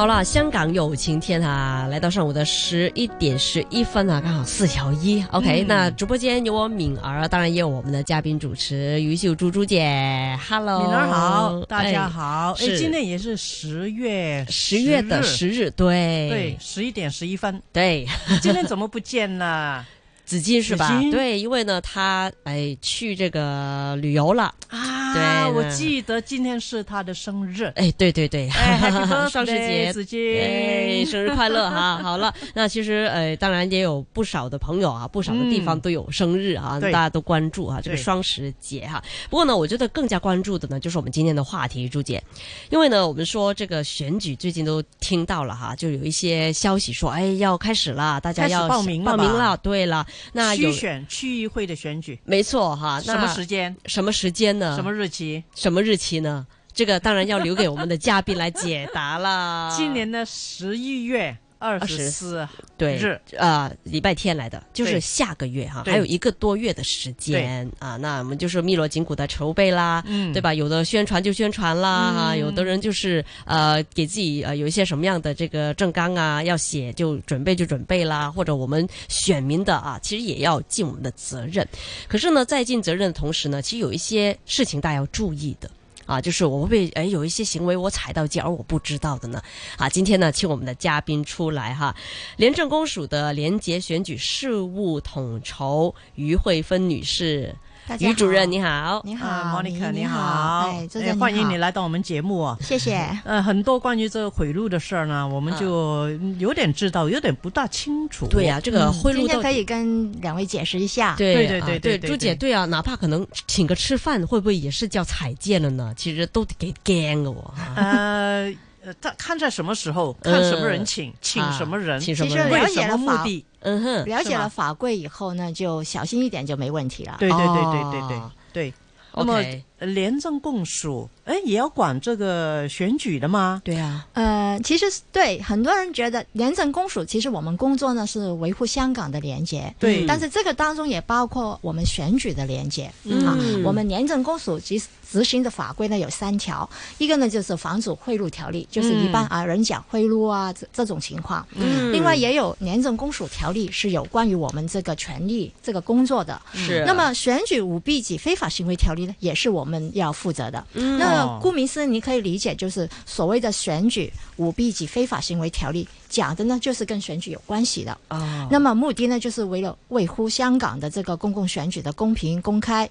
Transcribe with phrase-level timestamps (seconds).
[0.00, 1.86] 好了，香港有晴天啊！
[1.90, 5.22] 来到上午的十一点十一分啊，刚好四条一。
[5.30, 10.38] OK，、那直播间有我敏儿，当然也有我们的嘉宾主持于秀珠珠姐。
[10.48, 12.56] Hello，敏儿好，大家好。
[12.60, 17.60] 哎，今天也是十月十月的十日，对对十一点十一分。
[17.70, 18.06] 对，
[18.40, 19.84] 今天怎么不见了
[20.30, 24.54] 紫金是吧对，因为呢，他哎去这个旅游了。
[24.68, 25.12] 啊？
[25.12, 27.64] 对我记得今天是他的生日。
[27.74, 28.48] 哎，对对对，
[29.28, 31.04] 双十节子哎，金。
[31.04, 31.98] 生日快乐哈！
[32.04, 39.02] 好了，那其实呃，当然也有不少的朋友啊，不少的地方都有生日啊，大家都关注啊这个双十节哈。
[39.28, 42.22] 不过呢，我觉得更加关注的呢，就是我们今天的话题，朱姐，
[42.70, 49.56] 因为呢，我们说这个选举最近都听到了哈，就有一些消息说，哎，要开始了，大家要报名报名了。
[49.56, 53.76] 对了，那有区选区议会的选举没错哈，什么时间？
[53.86, 54.74] 什么时间呢？
[54.76, 55.42] 什么日期？
[55.54, 56.46] 什么日期呢？
[56.72, 59.72] 这个当然要留给我们的嘉宾来解答了。
[59.76, 67.96] 今年的十一月二十四对日，呃，礼拜天来的，就是下个月哈，对还有一个多月的时间啊。
[67.98, 70.54] 那我们就是密锣紧鼓的筹备啦，嗯对吧？
[70.54, 81.66] 有的宣传就宣传啦，哈、有的人就是呃给自己呃有一些什么样的这个政纲啊要写，就准备就准备啦，或者我们选民的啊，其实也要尽我们的责任。
[82.08, 85.70] 可是呢，在尽责任的同时呢，其实有一些事情大家要注意的。
[86.10, 89.40] 啊，就是我会不会哎有一些行为我踩到脚而我不知道的呢？
[89.76, 91.94] 啊，今天呢，请我们的嘉宾出来哈，
[92.36, 97.54] 廉政公署的廉洁选举事务统筹于慧芬女士，
[97.98, 99.02] 于主任你好。
[99.04, 102.56] 你好啊，Monica 你你好，哎，哎欢迎你，来到我们节目啊。
[102.60, 103.04] 谢谢。
[103.24, 108.26] 呃，很多关于这个贿赂的事儿呢，我们就有点知道，有点不大清楚。
[108.28, 109.16] 对呀、这个贿赂。
[109.16, 111.14] 今天可以跟两位解释一下。
[111.16, 115.92] 对对对啊对朱姐，对啊，哪怕可能请个吃饭，会不会也是叫踩界了呢？
[115.96, 117.54] 其实都给 gang 了我。
[117.74, 118.52] 呃，
[118.82, 122.62] 呃，他看在什么时候，嗯看什么人请，请什么人，其实请什么人？
[122.62, 123.46] 为什么了解了法目的？
[123.60, 127.16] 嗯哼，了解了法规以后呢，就小心一点就没问题了。
[127.18, 128.20] 对对对对对
[128.52, 128.74] 对。
[129.14, 129.42] 那么
[129.80, 133.62] 廉政公署，哎，也要管这个选举的吗？
[133.64, 142.92] 对啊，呃，其实是对很多人觉得廉政公署，其实我们工作呢是维护香港的廉洁，对但是这个当中也包括我们选举的廉洁。
[143.04, 144.78] 嗯啊，我们廉政公署执
[145.10, 146.68] 执行的法规呢有三条，
[146.98, 151.46] 一个呢就是防止贿赂条例，就是一般啊人讲贿赂啊这这种情况。
[151.54, 156.40] 嗯另外也有廉政公署条例是有关于我们这个权利这个工作的。
[156.52, 160.66] 是那么选举舞弊及非法行为条例呢，也是我们要负责的。
[160.74, 167.96] 嗯那哦顾名思义，你可以理解就是所谓的选举舞弊及非法行为条例，讲的呢就是跟选举有关系的。
[168.08, 172.86] 哦，那么目的呢，就是为了维护香港的这个公共选举的公平、公开、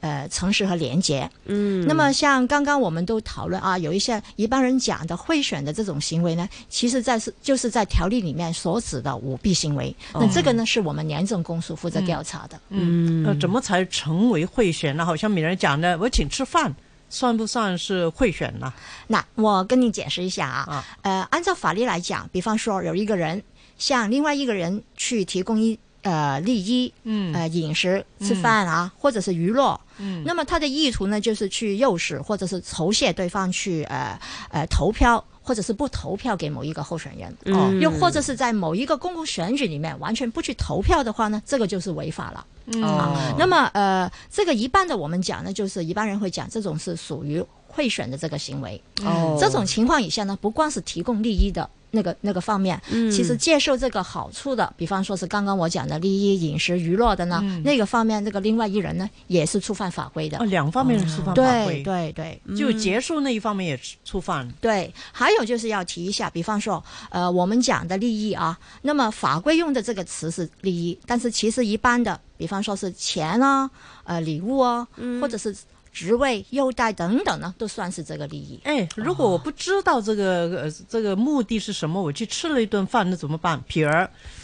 [0.00, 1.30] 呃诚实和廉洁。
[1.44, 9.94] 嗯，那么像刚刚我们都讨论啊，有一些一般人讲的贿选的这种行为呢，其实在是就是在条例里面所指的舞弊行为。
[10.14, 12.58] 那这个呢，是我们廉政公署负责调查的。
[12.70, 15.04] 嗯，呃，怎么才成为贿选呢？
[15.04, 16.74] 好像别人讲的，我请吃饭，
[17.12, 18.72] 算不算是贿选呢？
[19.08, 20.84] 那我跟你解释一下啊，啊。
[21.02, 23.42] 呃，按照法律来讲，比方说有一个人
[23.76, 27.34] 向另外一个人去提供一呃利益，嗯。
[27.34, 30.22] 呃饮食、吃饭啊，或者是娱乐，嗯。
[30.24, 34.18] 那么他的意图呢，就是去诱使或者是酬谢对方去呃
[34.50, 37.30] 呃投票，或者是不投票给某一个候选人。
[37.54, 42.46] 哦嗯又或者是在某一个公共选举里面完全不去投票的话呢，这个就是违法了。
[42.84, 48.80] 啊那么呃，这个一般的我们讲呢，就是一般人会讲这种是属于贿选的这个行为。
[49.04, 53.08] 哦这种情况以下呢，不光是提供利益的那个那个方面，嗯。
[53.10, 57.62] 其实接受这个好处的，比方说是刚刚我讲的利益、饮食、娱乐的呢，嗯。
[57.62, 60.38] 那个方面，这个另外一人呢也是触犯法规的。
[60.38, 64.50] 哦，两方面触犯法对规，对对就结束那一方面也触犯。
[64.60, 73.70] 对，还有就是要提一下，比方说，呃，我们讲的利益啊，那么法规用的这个词是利益，但是其实一般的，比方说是钱啊、
[74.04, 74.86] 呃礼物啊，
[75.20, 75.54] 或者是
[75.92, 78.58] 职位、优待等等呢，都算是这个利益。
[78.64, 83.62] 哎，如果我不知道这个呃这个目的是什么，我去吃了一顿饭，那怎么办？
[83.68, 83.90] 譬如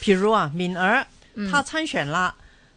[0.03, 1.07] 譬如啊，敏儿
[1.51, 2.35] 她参选了，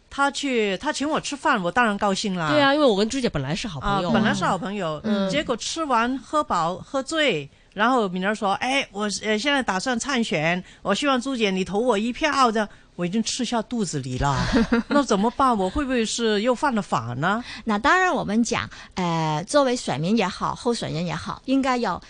[0.08, 2.50] 他去他请我吃饭，我当然高兴啦。
[2.50, 14.36] 对啊，因为我跟朱姐本来是好啊，朋友，本来是好朋友，嗯结果吃完喝饱喝醉，然后敏儿说：“哎，我呃现在打算参选，我希望朱姐你投我一票。”这样我已经吃下肚子里了，
[14.88, 15.56] 那怎么办？
[15.56, 17.42] 我会不会是又犯了法呢？
[17.64, 22.00] 那当然，我们讲，呃，作为选民也好，候选人也好，应该要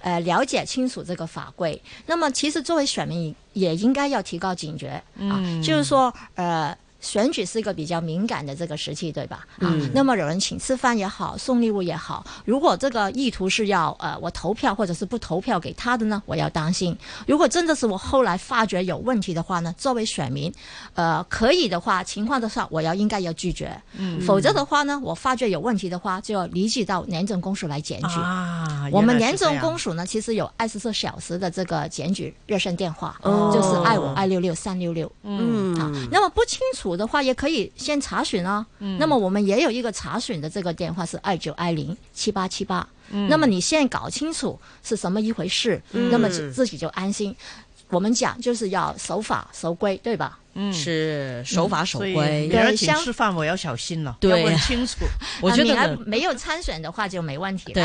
[0.00, 1.80] 呃了解清楚这个法规。
[2.06, 6.76] 那么，其实作为选民也应该要提高警觉啊，就是说，呃。
[7.02, 9.46] 选举是一个比较敏感的这个时期，对吧？
[9.58, 16.96] 啊，那么有人请吃饭也好，送礼物也好，如果这个意图是要呃我投票或者是不投票给他的呢，我要当心。
[17.26, 20.52] 如果真的是我后来发觉有问题的话呢，作为选民，
[20.94, 23.76] 呃，可以的话情况的话，我要应该要拒绝。
[23.98, 28.20] 嗯，否则的话呢，我发觉有问题的话，就要立即到廉政公署来检举。
[28.20, 33.18] 啊，我们廉政公署呢，其实有二十四小时的这个检举热线电话，
[33.52, 35.10] 就是二五二六六三六六。
[35.24, 36.96] 嗯，好，那么不清楚。
[36.96, 38.64] 的话也可以先查询啊，
[38.98, 42.86] 那么我们也有一个查询的这个电话是二九二零七八七八，
[43.28, 47.34] 那么你现在搞清楚是什么一回事，那么自己就安心。
[47.88, 50.38] 我们讲就是要守法守规，对吧？
[50.54, 52.48] 嗯，是守法守规。
[52.48, 55.04] 别人请吃饭，我要小心了，要问清楚。
[55.40, 57.72] 我觉得没有参选的话就没问题。
[57.72, 57.82] 对，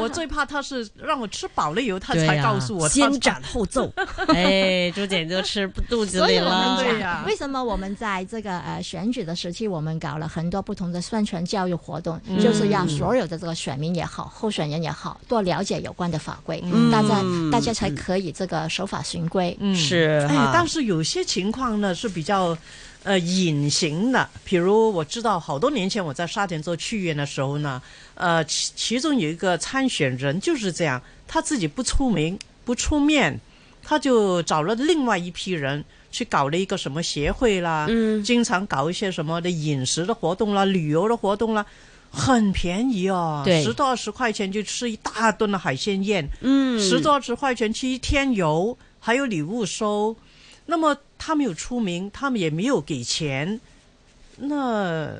[0.00, 2.88] 我最怕他是让我吃饱了以后，他才告诉我。
[2.88, 3.92] 先斩后奏。
[4.28, 6.76] 哎，朱姐就吃肚子里了。
[6.78, 7.22] 对呀。
[7.26, 19.54] 为什么我们在这个呃选举的时期，我们搞了很多不同的宣传教育活动，就是让所有的这个选民也好，候选人也好，多了解有关的法规，大家大家才可以这个守法循规。
[19.60, 20.26] 嗯，是。
[20.30, 21.89] 哎，但是有些情况呢。
[21.94, 22.56] 是比较，
[23.02, 24.28] 呃，隐形的。
[24.44, 27.80] 比如我知道，好多年前我在沙田做区议员的时候呢，
[28.14, 33.40] 呃，其其中有一个参选人就是这样，他自己不出名、不出面，
[33.82, 41.64] 他就找了另外一批人去搞了一个什么协会啦，嗯，经常搞一些什么的饮食的活动啦、旅游的活动啦，
[42.10, 50.14] 很便宜哦，对，十多二十块钱就吃一大顿的海鲜宴，嗯，十多二十块钱去一天游，还有礼物收。
[50.66, 53.60] 那么他没有出名，他们也没有给钱，
[54.38, 55.12] 那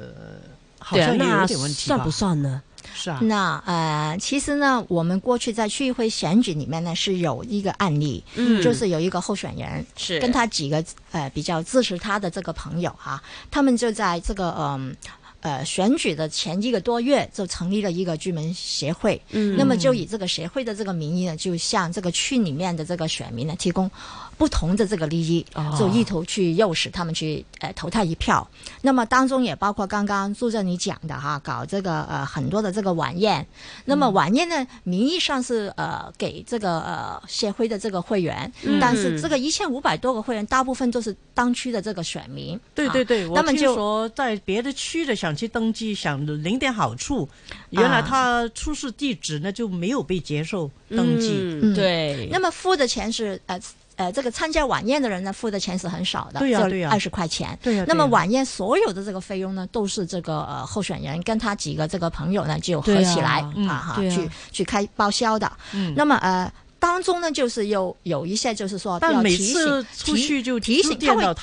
[0.78, 2.62] 好像也有点问题算不算呢？
[2.94, 3.18] 是啊。
[3.22, 10.82] 那呃，其实呢，我们过去在区议会选举里面呢，是有一个案例，嗯，就是有一个候选人是跟他几个
[11.12, 14.96] 呃比较支持他的这个朋友哈，他们就在这个嗯。
[15.42, 23.90] 呃，选举的前一个多月就成立了一个居民协会，嗯，那么就以这个协会的这个名义呢，就向这个区里面的这个选民呢提供
[24.40, 25.46] 不同的这个利益，
[25.78, 28.44] 就意图去诱使他们去呃投他一票。
[28.82, 33.46] 那么当中也包括刚刚朱正你讲的哈，搞这个呃很多的这个晚宴。
[33.84, 42.58] 那么晚宴呢，名义上是呃给这个呃协会的这个会员，但是这个一千五百多个会员，大部分都是当区的这个选民。
[42.74, 45.30] 对对对，我听说在别的区的想。
[45.30, 47.28] 想去登记，想领点好处，
[47.68, 51.72] 原来他出示地址呢就没有被接受登记。
[51.72, 53.56] 对，那么付的钱是呃
[54.00, 57.58] 呃，这个参加晚宴的人呢付的钱是很少的，对呀对呀，二十块钱。
[57.62, 57.84] 对呀。
[57.86, 65.52] 那么晚宴所有的这个费用呢，都是这个呃候选人跟他几个这个朋友呢就合起来啊哈去去开报销的。
[65.74, 65.92] 嗯。
[65.94, 66.50] 那么呃。
[66.80, 70.12] 当中呢，就是有有一些，就是说要提醒，提
[70.60, 71.34] 提醒他会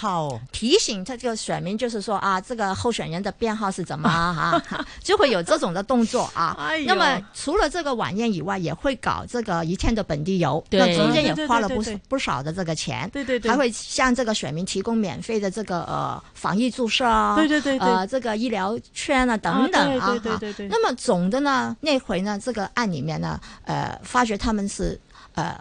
[0.51, 4.61] 提醒他这个选民，就是说啊，这个候选人的编号是怎么啊？
[5.03, 6.57] 就会有这种的动作啊。
[6.87, 13.07] 那么除了这个晚宴以外，也会搞这个一天的本地游，那中间也花了不不少的这个钱。
[13.13, 20.09] 对对对，还会向这个选民提供免费的这个呃防疫注射啊，对对对，呃这个医疗券啊等等啊。
[20.09, 20.67] 对对对对。
[20.67, 24.99] 那么总的呢，那回呢，这个案里面呢，呃，发觉他们是。
[25.37, 25.55] 呃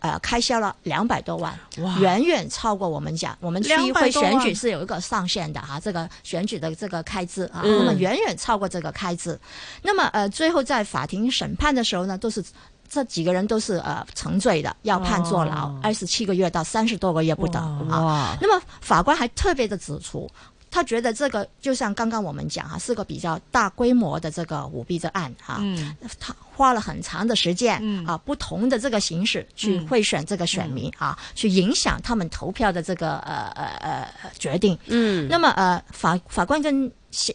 [0.00, 1.54] 呃，开销了两百多万，
[2.00, 9.38] 远远超过我们讲，我们区议会选举是有一个上限的哈，这个选举的这个开支啊，那么远远超过这个开支。
[9.82, 12.42] 那么呃，最后在法庭审判的时候呢，都是
[12.88, 18.38] 这几个人都是呃成罪的，要判坐牢二十七个月到三十多个月不等啊。
[18.40, 20.26] 那么法官还特别的指出。
[20.70, 25.60] 他觉得这个就像刚刚我们讲哈，是个比较大规模的这个舞弊的案哈，
[26.20, 34.08] 他花了很长的时间嗯啊，不同的这个形式去贿选这个选民啊，去影响他们投票的这个呃呃呃
[34.38, 34.78] 决定。
[34.86, 36.90] 嗯，那么呃法法官跟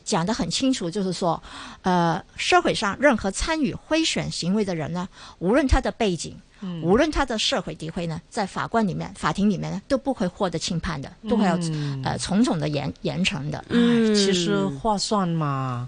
[0.05, 1.41] 讲的很清楚，就是说
[1.81, 6.37] 呃社会上任何参与贿选行为的人呢，无论他的背景。
[6.81, 11.57] 无论他的社会地位呢，在法官里面、法庭里面呢，都不会获得轻判的，都会要
[12.03, 13.63] 呃重重的严严惩的。
[13.69, 15.87] 嗯，其实划算嘛，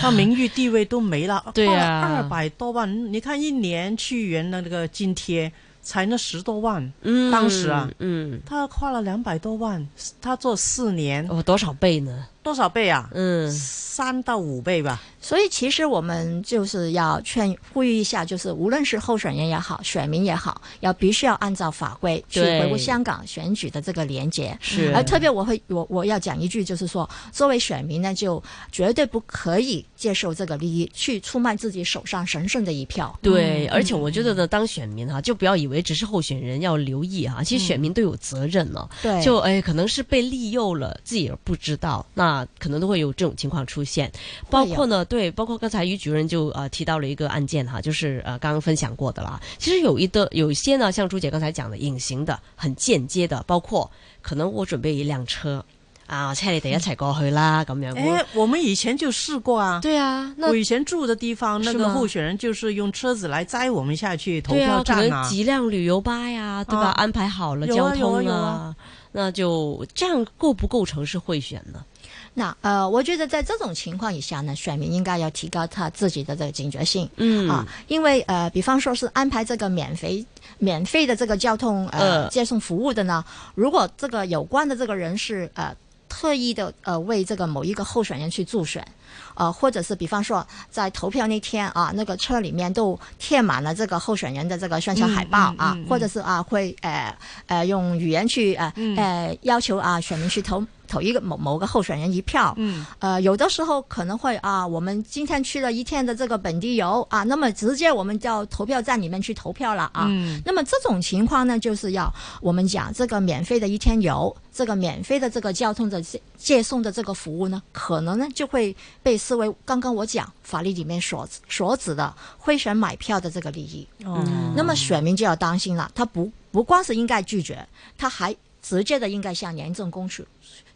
[0.00, 5.50] 他名誉地位都没了， 对呀，二百多万，你看一年去员的那个津贴
[5.80, 9.86] 才那十多万，嗯，当时啊，嗯，他花了两百多万，
[10.20, 12.26] 他做四年，哦，多少倍呢？
[12.42, 13.08] 多少倍啊？
[13.12, 15.00] 嗯，三到五倍吧。
[15.22, 24.56] 所以其实我们就是要劝呼吁一下，就是无论是候选人也好，选民也好，要必须要按照法规去对维护香港选举的这个廉洁。
[24.62, 28.42] 是而特别我会我我要讲一句，就是说，作为选民呢，就
[28.72, 33.14] 绝对不可以接受这个利益，去出卖自己手上神圣的一票。
[33.20, 38.88] 对，而且我觉得呢，当选民哈，就不要以为只是候选人要留意哈，其实选民都有责任呢。
[39.02, 44.10] 对，就哎，可能是被利诱了，自己也不知道，那可能都会有这种情况出现。
[44.48, 49.40] 包括呢，对，包括刚才于主任就呃提到了一个案件哈，就是呃刚刚分享过的啦。
[49.58, 53.90] 其实有一的有一些呢，像朱姐刚才讲的，隐形的、很间接的，包括
[54.22, 55.64] 可能我准备一辆车
[56.06, 57.94] 啊，车你哋一齊過去啦，咁样。
[57.96, 59.78] 哎，我们以前就试过啊。
[59.80, 66.88] 对啊，那我以前住的地方，那个候选人就是用车子来载我们下去投票站能几辆旅游巴呀，对吧？
[66.88, 68.74] 啊安排好了啊交通啊
[69.12, 71.84] 那就这样构不构成是贿选呢？
[72.32, 77.08] 那呃，我觉得在这种情况以下呢，选民应该要提高他自己的这个警觉性。
[77.16, 80.24] 嗯啊，因为呃，比方说是安排这个免费
[80.58, 85.74] 免费的这个交通呃、呃接送服务的呢，如果这个有关的这个人是呃
[86.08, 88.86] 特意的呃为这个某一个候选人去助选。
[89.34, 110.06] 呃，或者是比方说，在投票那天啊，那个车里面都贴满了这个候选人的这个宣传海报啊，嗯嗯嗯或者是啊会呃呃用语言去呃、嗯呃要求啊选民去投投一个某某个候选人一票，嗯，呃，有的时候可能会啊，我们今天去了一天的这个本地游啊，那么直接我们到投票站里面去投票了啊。
[110.08, 123.86] 嗯那么这种情况呢，就是要我们讲这个免费的一天游，这个免费的这个交通的接接送的这个服务呢，可能呢就会被视为刚刚我讲法律里面所所指的贿选买票的这个利益。
[124.04, 124.24] 哦，
[124.56, 127.64] 那么选民就要当心了，他不不光是应该拒绝，
[127.96, 130.24] 他还直接的应该向廉政公署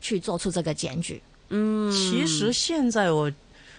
[0.00, 1.22] 去做出这个检举。
[1.50, 3.30] 嗯，其实现在我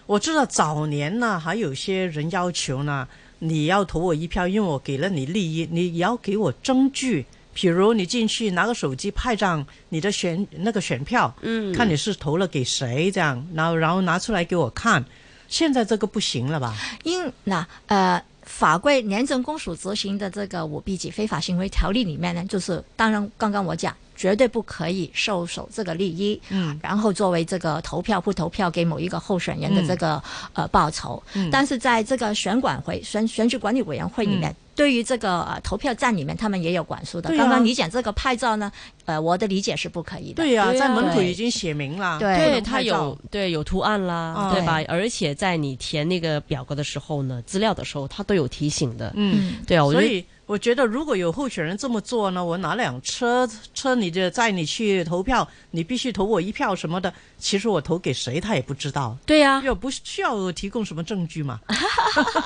[0.06, 3.06] 我知道早年呢，还有些人要求呢，
[3.40, 7.26] 你要投我一票，因为我给了你利益，你也要给我证据。
[7.52, 15.04] 比如你进去拿个手机拍张你的选那个选票，嗯看你是投了给谁这样，然后然后拿出来给我看。
[15.48, 16.76] 现在这个不行了吧？
[17.04, 18.22] 因那呃。
[18.46, 30.22] 法规廉政公署执行的这个舞弊及非法行为条例里面呢，就是当然刚刚我讲，绝对不可以受手这个利益，嗯，然后作为这个投票不投票给某一个候选人的这个、
[30.54, 31.22] 呃报酬。
[31.34, 31.50] 嗯。
[31.50, 37.30] 但是在这个选管会选选举管理委员会里面，对于这个、呃、投票站里面，他们也有管束的。
[37.30, 38.70] 啊刚刚你讲这个拍照呢，
[39.06, 40.42] 呃，我的理解是不可以的。
[40.42, 44.80] 对呀、啊在门口已经写明了，对它有对有图案啦，哦对吧？
[44.86, 49.12] 而且在你填那个表格的时候呢，资料的时候，它都有提醒的。
[49.16, 49.56] 嗯。
[49.58, 57.12] 嗯，对啊，我觉得所以我觉得，如果有候选人这么做呢，我拿辆车车你就载你去投票，你必须投我一票什么的。
[57.38, 61.60] 其实我投给谁他也不知道，对呀、又不需要提供什么证据嘛。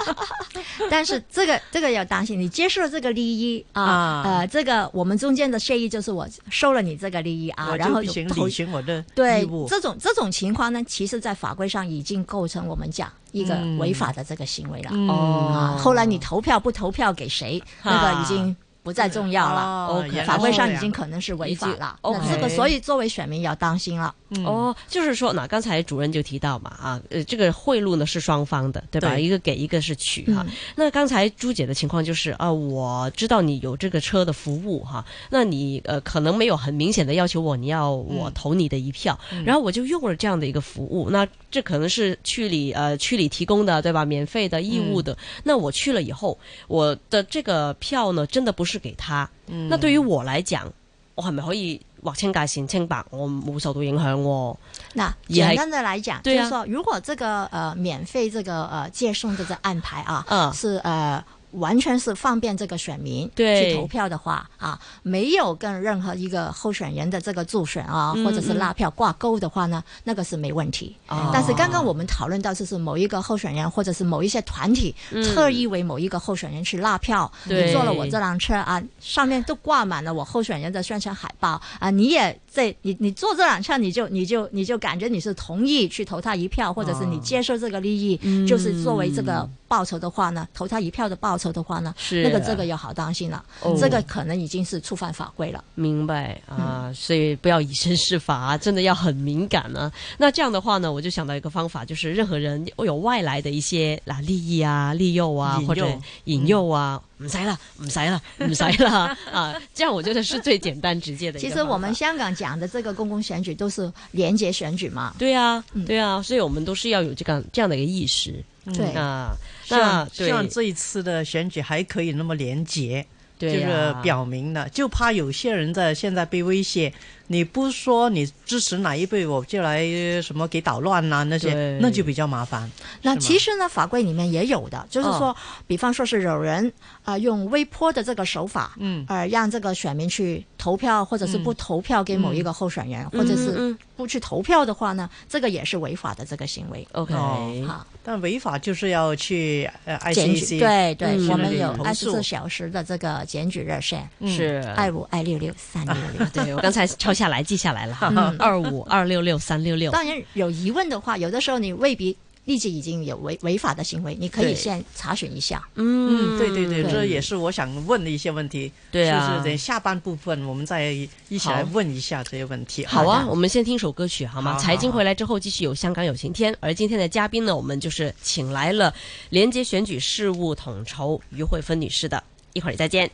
[0.91, 8.07] 但是这个这个要当心，你接受了这个利益啊，啊呃，这个我们中间的协议就是我收了你这个利益啊，然后履
[8.51, 9.47] 行我的义对。
[9.69, 13.79] 这种这种情况呢，其实在法规上已经构成我们讲一个嗯。
[13.79, 15.09] 违法的这个行为了、嗯。
[15.09, 15.77] 啊。
[15.79, 20.05] 后来你投票不投票给谁，那个已经不再重要了。
[20.25, 24.15] 法规上已经可能是违法了，已经那这个 OK 所以作为选民要当心了。
[24.33, 29.19] 嗯哦，就是说，那刚才主任就提到嘛，啊，呃，这个贿赂呢是双方的，对吧？
[29.19, 30.45] 一个给，一个是取哈。
[30.47, 44.05] 嗯那刚才朱姐的情况就是啊，我知道你有这个车的服务哈，那你呃可能没有很明显的要求我，你要我投你的一票，然后我就用了这样的一个服务，那这可能是区里呃区里提供的，对吧？
[44.05, 50.71] 免费的、义务的，那我去了以后，我的这个票呢，真的不是给他，嗯那对于我来讲，
[51.15, 53.05] 我系咪可以划清界线清白？
[53.11, 54.57] 我冇受到影響喎。
[54.95, 61.23] 那简单的来讲，对啊就是说，如果这个呃免费这个呃接送的这安排啊，嗯是呃。
[61.53, 63.71] 完全是方便这个选民对。
[63.71, 70.95] 去投票的话啊，没有跟任何一个候选人的这个助选啊，嗯或者是拉票挂钩的话呢，那个是没问题。
[71.09, 71.31] 哦。
[71.33, 74.95] 但是刚刚我们讨论到，就是某一个候选人或者是某一些团体、
[75.35, 93.77] 特意为某一个候选人去拉票，你坐了我这辆车啊，上面都挂满了我候选人的宣传海报啊，你也在你你坐这辆车，你就你就你就感觉你是同意去投他一票，或者是你接受这个利益，就是作为这个报酬的话呢，投他一票的报酬的话呢，是那个这个要好当心了，哦。
[93.81, 95.65] 这个可能已经是触犯法规了。
[95.75, 96.59] 明白嗯。
[96.59, 99.91] 啊，所以不要以身试法啊， 真的要很敏感啊。
[100.19, 105.87] 那这样的话呢，我就想到一个方法，就是任何人有外来的一些啊利益啊、利诱啊或者
[106.25, 111.49] 引诱啊，唔使啦，唔使啦， 唔使啦啊，这样我觉得是最简单直接的其。
[111.51, 115.85] 实我们香港讲的这个公共选举都是廉洁选举嘛，对啊，嗯。
[115.85, 118.93] 对啊，所以我们都是要有这个这样的一个意识对。
[118.93, 119.37] 啊。
[119.71, 123.07] 那希望这一次的选举还可以那么廉洁，
[123.39, 126.93] 就是表明了，就怕有些人在现在被威胁，
[127.33, 132.69] 你不说你支持哪一辈，我就来呃什么给捣乱呐、那些，那就比较麻烦。
[133.03, 135.35] 那其实呢，法规里面也有的，就是说，
[135.65, 136.67] 比方说是有人
[137.05, 146.85] 啊、呃用微波的这个手法，嗯，呃，让这个选民去投票，或者是不投票给某一个候选人，或者是不去投票的话呢，这个也是违法的这个行为。
[146.93, 154.61] OK，哦哈，但违法就是要去呃检举对对，嗯我们有投二十四小时的这个检举热线，是。
[154.77, 156.27] 二五二六六三六六。
[156.33, 157.97] 对我刚才抄下来记下来了
[158.41, 159.91] 二五二六六三六六。
[159.91, 165.63] 当然有疑问的话，有的时候你未必立即已经有违违法的行为，你可以先查询一下。
[165.75, 168.73] 嗯，对对对，这也是我想问的一些问题。
[168.91, 170.91] 对啊就是等下半部分我们再
[171.29, 172.87] 一起来问一下这些问题。
[172.87, 174.59] 好啊我们先听首歌曲好吗？
[174.59, 178.93] 财经回来之后继续有香港有晴天，而今天的嘉宾呢，我们就是请来了
[179.29, 182.25] 廉洁选举事务统筹于慧芬女士的，
[182.55, 183.11] 一会儿再见。